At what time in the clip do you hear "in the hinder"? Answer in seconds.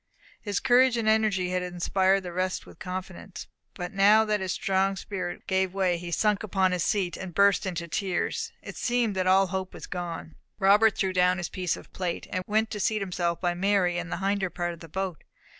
13.99-14.49